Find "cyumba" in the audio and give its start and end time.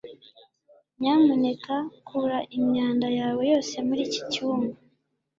4.31-4.75